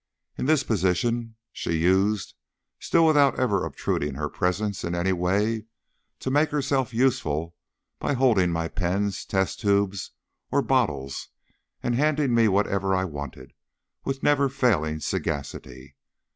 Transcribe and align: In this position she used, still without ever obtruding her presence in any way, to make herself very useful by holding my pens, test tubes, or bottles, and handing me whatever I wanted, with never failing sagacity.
In 0.35 0.47
this 0.47 0.63
position 0.63 1.35
she 1.51 1.73
used, 1.77 2.33
still 2.79 3.05
without 3.05 3.39
ever 3.39 3.63
obtruding 3.63 4.15
her 4.15 4.29
presence 4.29 4.83
in 4.83 4.95
any 4.95 5.13
way, 5.13 5.65
to 6.21 6.31
make 6.31 6.49
herself 6.49 6.89
very 6.89 7.03
useful 7.03 7.55
by 7.99 8.13
holding 8.13 8.49
my 8.51 8.67
pens, 8.67 9.23
test 9.23 9.59
tubes, 9.59 10.09
or 10.49 10.63
bottles, 10.63 11.29
and 11.83 11.93
handing 11.93 12.33
me 12.33 12.47
whatever 12.47 12.95
I 12.95 13.05
wanted, 13.05 13.53
with 14.03 14.23
never 14.23 14.49
failing 14.49 15.01
sagacity. 15.01 15.95